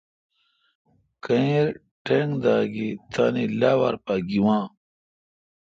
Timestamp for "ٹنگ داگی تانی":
2.05-3.45